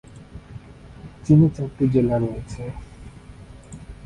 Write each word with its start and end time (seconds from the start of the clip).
চিনে 1.23 1.47
চারটি 1.55 1.85
জেলা 1.93 2.15
রয়েছে। 2.17 2.63